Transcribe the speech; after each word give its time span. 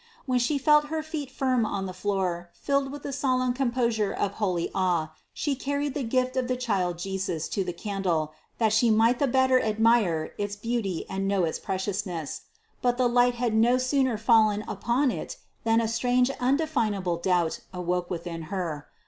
When 0.25 0.39
she 0.39 0.57
felt 0.57 0.87
her 0.87 1.03
feet 1.03 1.29
firm 1.29 1.63
on 1.63 1.85
the 1.85 1.93
floor, 1.93 2.49
filled 2.55 2.91
with 2.91 3.03
the 3.03 3.13
solemn 3.13 3.53
composure 3.53 4.11
of 4.11 4.31
holy 4.31 4.71
awe 4.73 5.11
she 5.31 5.53
carried 5.55 5.93
the 5.93 6.01
gift 6.01 6.35
of 6.35 6.47
the 6.47 6.57
child 6.57 6.97
Jesus 6.97 7.47
to 7.49 7.63
the 7.63 7.71
candle, 7.71 8.33
that 8.57 8.73
she 8.73 8.89
might 8.89 9.19
the 9.19 9.27
better 9.27 9.61
admire 9.61 10.33
its 10.39 10.55
beauty 10.55 11.05
and 11.07 11.27
know 11.27 11.43
its 11.43 11.59
preciousness. 11.59 12.41
But 12.81 12.97
the 12.97 13.07
light 13.07 13.35
had 13.35 13.53
no 13.53 13.77
sooner 13.77 14.17
fallen 14.17 14.63
upon 14.67 15.11
it 15.11 15.37
than 15.65 15.79
a 15.79 15.87
strange 15.87 16.31
undefinable 16.39 17.17
doubt 17.17 17.59
awoke 17.71 18.09
within 18.09 18.41
her. 18.49 18.87